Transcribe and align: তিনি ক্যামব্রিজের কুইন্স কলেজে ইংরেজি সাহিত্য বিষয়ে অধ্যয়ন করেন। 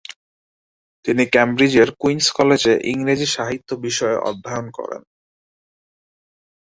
তিনি 1.05 1.23
ক্যামব্রিজের 1.33 1.89
কুইন্স 2.01 2.25
কলেজে 2.37 2.73
ইংরেজি 2.91 3.27
সাহিত্য 3.27 3.69
বিষয়ে 3.85 4.17
অধ্যয়ন 4.29 4.67
করেন। 4.77 5.01